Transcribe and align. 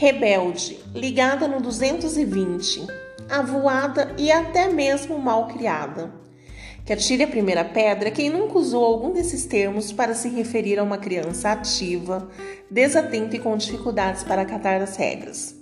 rebelde, 0.00 0.80
ligada 0.94 1.46
no 1.46 1.60
220, 1.60 2.86
avoada 3.28 4.14
e 4.16 4.32
até 4.32 4.66
mesmo 4.66 5.18
mal 5.18 5.46
criada. 5.48 6.10
Que 6.86 6.94
atire 6.94 7.22
a 7.22 7.28
primeira 7.28 7.66
pedra 7.66 8.10
quem 8.10 8.30
nunca 8.30 8.56
usou 8.56 8.82
algum 8.82 9.12
desses 9.12 9.44
termos 9.44 9.92
para 9.92 10.14
se 10.14 10.30
referir 10.30 10.78
a 10.78 10.82
uma 10.82 10.96
criança 10.96 11.50
ativa, 11.50 12.30
desatenta 12.70 13.36
e 13.36 13.40
com 13.40 13.54
dificuldades 13.58 14.24
para 14.24 14.40
acatar 14.40 14.80
as 14.80 14.96
regras. 14.96 15.54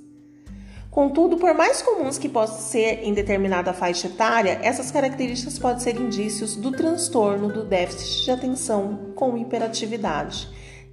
Contudo, 0.88 1.36
por 1.36 1.52
mais 1.52 1.82
comuns 1.82 2.16
que 2.16 2.28
possam 2.28 2.60
ser 2.60 3.00
em 3.02 3.12
determinada 3.12 3.72
faixa 3.72 4.06
etária, 4.06 4.60
essas 4.62 4.92
características 4.92 5.58
podem 5.58 5.80
ser 5.80 5.96
indícios 5.96 6.54
do 6.54 6.70
transtorno 6.70 7.48
do 7.48 7.64
déficit 7.64 8.24
de 8.26 8.30
atenção 8.30 9.12
com 9.16 9.36
hiperatividade, 9.36 10.48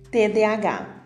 TDAH 0.09 1.04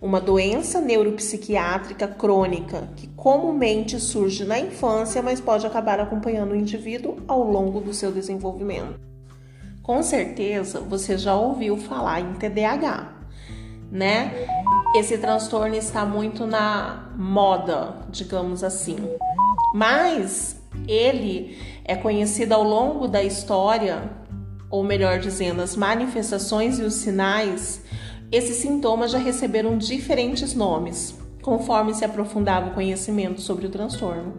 uma 0.00 0.20
doença 0.20 0.80
neuropsiquiátrica 0.80 2.08
crônica 2.08 2.88
que 2.96 3.06
comumente 3.08 4.00
surge 4.00 4.44
na 4.44 4.58
infância, 4.58 5.22
mas 5.22 5.40
pode 5.40 5.66
acabar 5.66 6.00
acompanhando 6.00 6.52
o 6.52 6.56
indivíduo 6.56 7.18
ao 7.28 7.42
longo 7.42 7.80
do 7.80 7.92
seu 7.92 8.10
desenvolvimento. 8.10 8.98
Com 9.82 10.02
certeza 10.02 10.80
você 10.80 11.18
já 11.18 11.34
ouviu 11.34 11.76
falar 11.76 12.20
em 12.20 12.32
TDAH, 12.34 13.12
né? 13.90 14.46
Esse 14.96 15.18
transtorno 15.18 15.74
está 15.74 16.06
muito 16.06 16.46
na 16.46 17.12
moda, 17.16 17.96
digamos 18.08 18.64
assim. 18.64 18.96
Mas 19.74 20.62
ele 20.88 21.58
é 21.84 21.94
conhecido 21.94 22.54
ao 22.54 22.62
longo 22.62 23.06
da 23.06 23.22
história, 23.22 24.10
ou 24.70 24.82
melhor 24.82 25.18
dizendo, 25.18 25.60
as 25.60 25.76
manifestações 25.76 26.78
e 26.78 26.82
os 26.82 26.94
sinais 26.94 27.82
esses 28.30 28.56
sintomas 28.56 29.10
já 29.10 29.18
receberam 29.18 29.76
diferentes 29.76 30.54
nomes, 30.54 31.18
conforme 31.42 31.94
se 31.94 32.04
aprofundava 32.04 32.70
o 32.70 32.74
conhecimento 32.74 33.40
sobre 33.40 33.66
o 33.66 33.70
transtorno. 33.70 34.34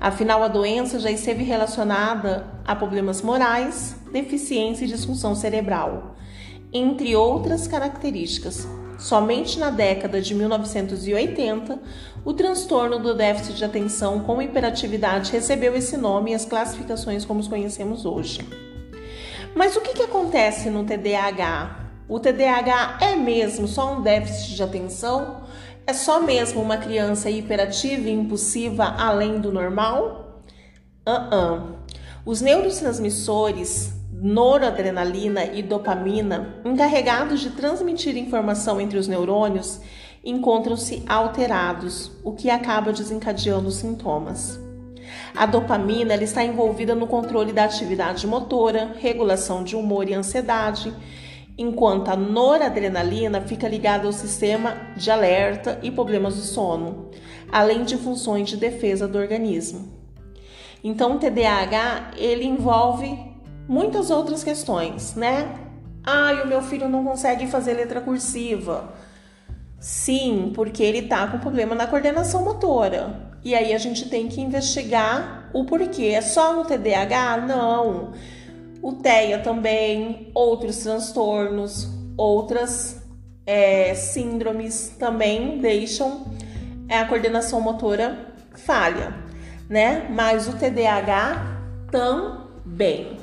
Afinal, 0.00 0.42
a 0.42 0.48
doença 0.48 0.98
já 0.98 1.10
esteve 1.10 1.44
relacionada 1.44 2.46
a 2.64 2.74
problemas 2.74 3.20
morais, 3.20 3.96
deficiência 4.12 4.84
e 4.84 4.88
disfunção 4.88 5.34
cerebral, 5.34 6.16
entre 6.72 7.14
outras 7.14 7.66
características. 7.66 8.66
Somente 8.98 9.58
na 9.58 9.70
década 9.70 10.22
de 10.22 10.34
1980, 10.34 11.78
o 12.24 12.32
transtorno 12.32 12.98
do 12.98 13.14
déficit 13.14 13.56
de 13.56 13.64
atenção 13.64 14.20
com 14.20 14.40
hiperatividade 14.40 15.32
recebeu 15.32 15.76
esse 15.76 15.98
nome 15.98 16.30
e 16.30 16.34
as 16.34 16.46
classificações 16.46 17.24
como 17.24 17.40
os 17.40 17.48
conhecemos 17.48 18.06
hoje. 18.06 18.40
Mas 19.54 19.76
o 19.76 19.80
que, 19.80 19.92
que 19.92 20.02
acontece 20.02 20.70
no 20.70 20.84
TDAH? 20.84 21.85
O 22.08 22.20
TDAH 22.20 22.98
é 23.00 23.16
mesmo 23.16 23.66
só 23.66 23.94
um 23.94 24.00
déficit 24.00 24.54
de 24.54 24.62
atenção? 24.62 25.42
É 25.86 25.92
só 25.92 26.20
mesmo 26.20 26.62
uma 26.62 26.76
criança 26.76 27.28
hiperativa 27.28 28.08
e 28.08 28.12
impulsiva 28.12 28.84
além 28.98 29.40
do 29.40 29.52
normal? 29.52 30.42
Uh 31.06 31.34
-uh. 31.34 31.62
Os 32.24 32.40
neurotransmissores 32.40 33.92
noradrenalina 34.12 35.44
e 35.44 35.62
dopamina, 35.62 36.56
encarregados 36.64 37.40
de 37.40 37.50
transmitir 37.50 38.16
informação 38.16 38.80
entre 38.80 38.98
os 38.98 39.06
neurônios, 39.06 39.80
encontram-se 40.24 41.02
alterados, 41.06 42.10
o 42.24 42.32
que 42.32 42.50
acaba 42.50 42.92
desencadeando 42.92 43.68
os 43.68 43.76
sintomas. 43.76 44.58
A 45.36 45.44
dopamina 45.44 46.14
está 46.14 46.42
envolvida 46.42 46.94
no 46.94 47.06
controle 47.06 47.52
da 47.52 47.64
atividade 47.64 48.26
motora, 48.26 48.96
regulação 48.98 49.62
de 49.62 49.76
humor 49.76 50.08
e 50.08 50.14
ansiedade, 50.14 50.92
enquanto 51.58 52.08
a 52.08 52.16
noradrenalina 52.16 53.40
fica 53.40 53.68
ligada 53.68 54.06
ao 54.06 54.12
sistema 54.12 54.76
de 54.96 55.10
alerta 55.10 55.78
e 55.82 55.90
problemas 55.90 56.36
do 56.36 56.42
sono, 56.42 57.10
além 57.50 57.84
de 57.84 57.96
funções 57.96 58.48
de 58.48 58.56
defesa 58.56 59.08
do 59.08 59.18
organismo. 59.18 59.88
Então, 60.84 61.16
o 61.16 61.18
TDAH 61.18 62.12
ele 62.16 62.44
envolve 62.44 63.18
muitas 63.66 64.10
outras 64.10 64.44
questões, 64.44 65.14
né? 65.14 65.58
Ah, 66.04 66.42
o 66.44 66.48
meu 66.48 66.62
filho 66.62 66.88
não 66.88 67.04
consegue 67.04 67.46
fazer 67.46 67.74
letra 67.74 68.00
cursiva. 68.00 68.94
Sim, 69.80 70.52
porque 70.54 70.82
ele 70.82 71.02
tá 71.02 71.26
com 71.26 71.38
problema 71.38 71.74
na 71.74 71.86
coordenação 71.86 72.44
motora. 72.44 73.34
E 73.42 73.54
aí 73.54 73.72
a 73.72 73.78
gente 73.78 74.08
tem 74.08 74.28
que 74.28 74.40
investigar 74.40 75.50
o 75.52 75.64
porquê. 75.64 76.06
É 76.06 76.20
só 76.20 76.54
no 76.54 76.64
TDAH? 76.64 77.38
Não 77.38 78.12
o 78.86 78.92
TEA 78.92 79.40
também, 79.40 80.30
outros 80.32 80.76
transtornos, 80.76 81.88
outras 82.16 83.02
é, 83.44 83.92
síndromes 83.96 84.94
também 84.96 85.58
deixam 85.58 86.24
a 86.88 87.04
coordenação 87.04 87.60
motora 87.60 88.32
falha, 88.54 89.12
né? 89.68 90.06
Mas 90.08 90.46
o 90.46 90.52
TDAH 90.52 91.62
também. 91.90 93.18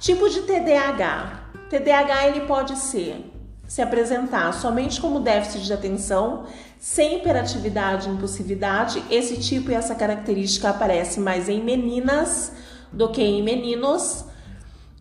Tipo 0.00 0.28
de 0.28 0.40
TDAH. 0.42 1.44
TDAH 1.70 2.26
ele 2.26 2.40
pode 2.40 2.76
ser 2.76 3.24
se 3.68 3.80
apresentar 3.80 4.52
somente 4.52 5.00
como 5.00 5.20
déficit 5.20 5.64
de 5.64 5.72
atenção, 5.72 6.46
sem 6.80 7.18
hiperatividade 7.18 8.08
e 8.08 8.12
impulsividade. 8.12 9.00
Esse 9.08 9.36
tipo 9.36 9.70
e 9.70 9.74
essa 9.74 9.94
característica 9.94 10.70
aparece 10.70 11.20
mais 11.20 11.48
em 11.48 11.62
meninas 11.62 12.50
do 12.92 13.12
que 13.12 13.22
em 13.22 13.44
meninos 13.44 14.33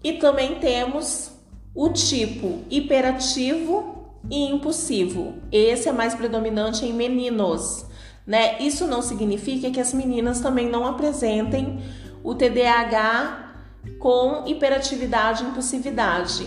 e 0.04 0.14
também 0.14 0.56
temos 0.56 1.32
o 1.74 1.90
tipo 1.90 2.64
hiperativo 2.70 3.94
e 4.30 4.46
impulsivo. 4.46 5.36
Esse 5.52 5.90
é 5.90 5.92
mais 5.92 6.14
predominante 6.14 6.86
em 6.86 6.94
meninos, 6.94 7.86
né? 8.26 8.60
Isso 8.60 8.86
não 8.86 9.02
significa 9.02 9.72
que 9.72 9.80
as 9.80 9.94
meninas 9.94 10.40
também 10.42 10.70
não 10.70 10.86
apresentem 10.86 11.80
o 12.24 12.36
TDAH 12.36 13.56
com 14.00 14.44
hiperatividade 14.46 15.44
e 15.44 15.48
impulsividade. 15.48 16.46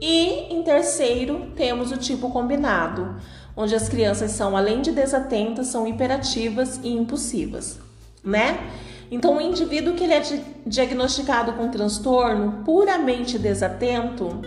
E 0.00 0.52
em 0.52 0.62
terceiro, 0.62 1.52
temos 1.54 1.92
o 1.92 1.96
tipo 1.96 2.30
combinado, 2.30 3.16
onde 3.56 3.74
as 3.74 3.88
crianças 3.88 4.30
são 4.30 4.56
além 4.56 4.80
de 4.80 4.92
desatentas, 4.92 5.66
são 5.66 5.86
hiperativas 5.86 6.80
e 6.82 6.88
impulsivas, 6.88 7.78
né? 8.24 8.70
Então, 9.10 9.38
o 9.38 9.40
indivíduo 9.40 9.94
que 9.94 10.04
ele 10.04 10.14
é 10.14 10.22
diagnosticado 10.64 11.54
com 11.54 11.68
transtorno 11.68 12.62
puramente 12.64 13.38
desatento, 13.38 14.40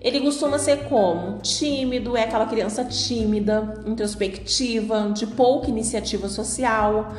ele 0.00 0.20
costuma 0.20 0.58
ser 0.58 0.88
como? 0.88 1.38
Tímido, 1.38 2.16
é 2.16 2.24
aquela 2.24 2.46
criança 2.46 2.84
tímida, 2.84 3.82
introspectiva, 3.86 5.12
de 5.14 5.26
pouca 5.28 5.68
iniciativa 5.68 6.28
social, 6.28 7.12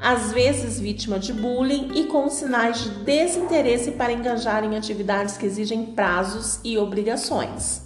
às 0.00 0.32
vezes 0.32 0.78
vítima 0.78 1.18
de 1.18 1.32
bullying 1.32 1.90
e 1.94 2.04
com 2.04 2.30
sinais 2.30 2.80
de 2.82 2.90
desinteresse 2.90 3.90
para 3.92 4.12
engajar 4.12 4.64
em 4.64 4.76
atividades 4.76 5.36
que 5.36 5.44
exigem 5.44 5.86
prazos 5.86 6.60
e 6.64 6.78
obrigações. 6.78 7.82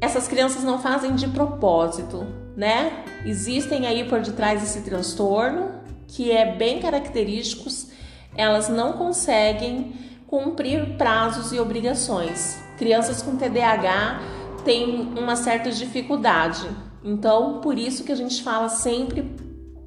Essas 0.00 0.28
crianças 0.28 0.62
não 0.62 0.78
fazem 0.78 1.16
de 1.16 1.26
propósito, 1.26 2.24
né? 2.56 3.04
Existem 3.24 3.86
aí 3.86 4.04
por 4.04 4.20
detrás 4.20 4.60
desse 4.60 4.82
transtorno 4.82 5.77
que 6.08 6.32
é 6.32 6.56
bem 6.56 6.80
característicos, 6.80 7.88
elas 8.34 8.68
não 8.68 8.94
conseguem 8.94 9.92
cumprir 10.26 10.96
prazos 10.96 11.52
e 11.52 11.60
obrigações. 11.60 12.58
Crianças 12.76 13.22
com 13.22 13.36
TDAH 13.36 14.20
têm 14.64 15.12
uma 15.16 15.36
certa 15.36 15.70
dificuldade. 15.70 16.68
Então, 17.04 17.60
por 17.60 17.78
isso 17.78 18.04
que 18.04 18.12
a 18.12 18.16
gente 18.16 18.42
fala 18.42 18.68
sempre 18.68 19.36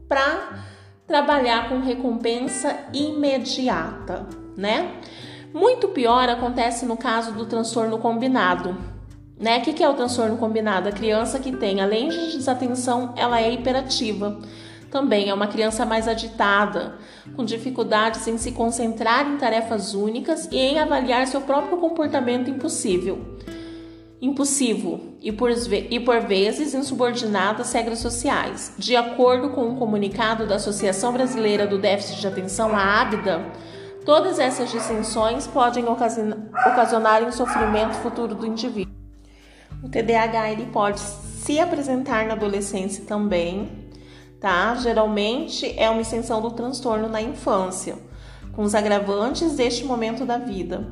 para 0.08 0.66
trabalhar 1.06 1.70
com 1.70 1.80
recompensa 1.80 2.76
imediata, 2.94 4.28
né? 4.56 5.00
Muito 5.54 5.90
pior 5.90 6.30
acontece 6.30 6.86
no 6.86 6.96
caso 6.96 7.34
do 7.34 7.46
transtorno 7.46 7.98
combinado. 7.98 8.78
Né? 9.38 9.58
O 9.58 9.62
que 9.62 9.84
é 9.84 9.90
o 9.90 9.94
transtorno 9.94 10.38
combinado? 10.38 10.88
A 10.88 10.92
criança 10.92 11.40
que 11.40 11.52
tem, 11.52 11.82
além 11.82 12.10
de 12.10 12.38
desatenção, 12.38 13.14
ela 13.18 13.42
é 13.42 13.52
hiperativa. 13.52 14.40
Também 14.92 15.30
é 15.30 15.34
uma 15.34 15.48
criança 15.48 15.86
mais 15.86 16.06
agitada, 16.06 16.96
com 17.34 17.46
dificuldades 17.46 18.28
em 18.28 18.38
se 18.38 18.52
concentrar 18.52 19.26
em 19.26 19.38
tarefas 19.38 19.94
únicas 19.94 20.50
e 20.52 20.58
em 20.58 20.80
avaliar 20.80 21.26
seu 21.28 21.40
próprio 21.40 21.78
comportamento 21.78 22.50
impossível. 22.50 23.38
Impossível 24.22 25.16
e 25.22 25.32
por, 25.32 25.50
e 25.50 26.00
por 26.02 26.20
vezes 26.20 26.74
insubordinado 26.74 27.62
às 27.62 27.72
regras 27.72 28.00
sociais. 28.00 28.74
De 28.78 28.94
acordo 28.94 29.52
com 29.52 29.64
um 29.64 29.78
comunicado 29.78 30.46
da 30.46 30.56
Associação 30.56 31.14
Brasileira 31.14 31.66
do 31.66 31.80
Déficit 31.80 32.20
de 32.20 32.28
Atenção, 32.28 32.76
a 32.76 33.02
ABDA, 33.02 33.46
todas 34.06 34.40
essas 34.40 34.70
distinções 34.70 35.48
podem 35.48 35.86
ocasionar 35.86 37.24
um 37.24 37.32
sofrimento 37.32 37.94
futuro 37.94 38.36
do 38.36 38.46
indivíduo. 38.46 38.94
O 39.82 39.88
TDAH 39.88 40.52
ele 40.52 40.66
pode 40.66 41.00
se 41.00 41.60
apresentar 41.62 42.26
na 42.26 42.34
adolescência 42.34 43.06
também, 43.06 43.82
tá? 44.42 44.74
Geralmente 44.76 45.72
é 45.78 45.88
uma 45.90 46.02
extensão 46.02 46.42
do 46.42 46.50
transtorno 46.52 47.08
na 47.08 47.22
infância, 47.22 47.96
com 48.54 48.64
os 48.64 48.74
agravantes 48.74 49.54
deste 49.54 49.86
momento 49.86 50.26
da 50.26 50.38
vida, 50.38 50.88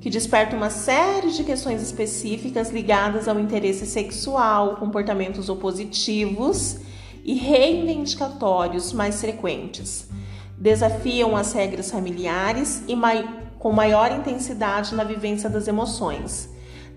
que 0.00 0.10
desperta 0.10 0.56
uma 0.56 0.68
série 0.70 1.30
de 1.30 1.44
questões 1.44 1.80
específicas 1.80 2.70
ligadas 2.70 3.28
ao 3.28 3.38
interesse 3.38 3.86
sexual, 3.86 4.76
comportamentos 4.76 5.48
opositivos 5.48 6.78
e 7.24 7.34
reivindicatórios 7.34 8.92
mais 8.92 9.20
frequentes. 9.20 10.08
Desafiam 10.58 11.36
as 11.36 11.52
regras 11.52 11.90
familiares 11.90 12.82
e 12.88 12.96
mai 12.96 13.38
com 13.58 13.72
maior 13.72 14.10
intensidade 14.10 14.94
na 14.94 15.04
vivência 15.04 15.48
das 15.48 15.68
emoções. 15.68 16.49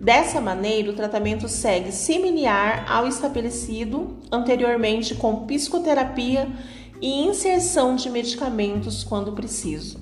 Dessa 0.04 0.42
maneira, 0.42 0.92
o 0.92 0.94
tratamento 0.94 1.48
segue 1.48 1.90
similar 1.90 2.84
ao 2.92 3.08
estabelecido 3.08 4.18
anteriormente 4.30 5.16
com 5.16 5.46
psicoterapia 5.46 6.50
e 7.02 7.26
inserção 7.26 7.96
de 7.96 8.10
medicamentos 8.10 9.02
quando 9.02 9.32
preciso. 9.32 10.02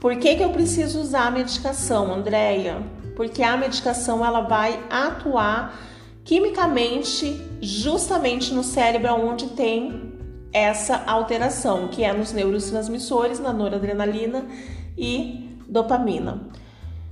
Por 0.00 0.14
que, 0.18 0.36
que 0.36 0.44
eu 0.44 0.50
preciso 0.50 1.00
usar 1.00 1.26
a 1.26 1.30
medicação, 1.32 2.14
Andréia? 2.14 2.80
Porque 3.16 3.42
a 3.42 3.56
medicação 3.56 4.24
ela 4.24 4.42
vai 4.42 4.78
atuar 4.88 5.76
quimicamente 6.22 7.44
justamente 7.60 8.54
no 8.54 8.62
cérebro 8.62 9.14
onde 9.14 9.48
tem 9.48 10.12
essa 10.52 11.02
alteração, 11.08 11.88
que 11.88 12.04
é 12.04 12.12
nos 12.12 12.32
neurotransmissores, 12.32 13.40
na 13.40 13.52
noradrenalina 13.52 14.46
e 14.96 15.58
dopamina. 15.68 16.48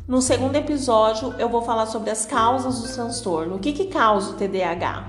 No 0.08 0.22
segundo 0.22 0.56
episódio, 0.56 1.34
eu 1.38 1.50
vou 1.50 1.60
falar 1.60 1.84
sobre 1.84 2.08
as 2.08 2.24
causas 2.24 2.80
do 2.80 2.94
transtorno. 2.94 3.56
O 3.56 3.58
que, 3.58 3.74
que 3.74 3.88
causa 3.88 4.30
o 4.30 4.32
TDAH? 4.32 5.06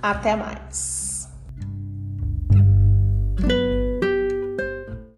Até 0.00 0.36
mais! 0.36 0.99